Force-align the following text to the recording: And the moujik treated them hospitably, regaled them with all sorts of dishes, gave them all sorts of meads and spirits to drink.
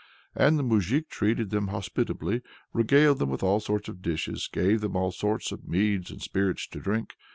And 0.33 0.57
the 0.57 0.63
moujik 0.63 1.09
treated 1.09 1.51
them 1.51 1.67
hospitably, 1.67 2.41
regaled 2.73 3.19
them 3.19 3.29
with 3.29 3.43
all 3.43 3.59
sorts 3.59 3.87
of 3.87 4.01
dishes, 4.01 4.49
gave 4.51 4.81
them 4.81 4.95
all 4.95 5.11
sorts 5.11 5.51
of 5.51 5.67
meads 5.67 6.09
and 6.09 6.19
spirits 6.23 6.65
to 6.69 6.79
drink. 6.79 7.13